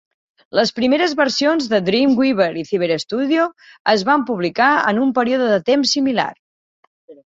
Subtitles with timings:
[0.59, 3.47] Les primeres versions de Dreamweaver i Cyberstudio
[3.97, 6.31] es van publicar en un període de temps similar.